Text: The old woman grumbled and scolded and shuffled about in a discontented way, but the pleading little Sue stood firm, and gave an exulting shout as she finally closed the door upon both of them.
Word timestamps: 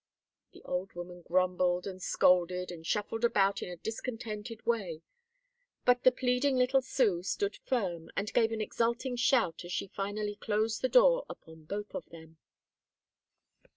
The 0.53 0.63
old 0.63 0.93
woman 0.93 1.21
grumbled 1.21 1.85
and 1.85 2.01
scolded 2.01 2.71
and 2.71 2.83
shuffled 2.87 3.23
about 3.23 3.61
in 3.61 3.69
a 3.69 3.75
discontented 3.77 4.65
way, 4.65 5.03
but 5.85 6.01
the 6.03 6.11
pleading 6.11 6.55
little 6.55 6.81
Sue 6.81 7.21
stood 7.21 7.57
firm, 7.57 8.09
and 8.17 8.33
gave 8.33 8.51
an 8.51 8.61
exulting 8.61 9.15
shout 9.15 9.63
as 9.63 9.71
she 9.71 9.85
finally 9.85 10.37
closed 10.37 10.81
the 10.81 10.89
door 10.89 11.27
upon 11.29 11.65
both 11.65 11.93
of 11.93 12.09
them. 12.09 12.37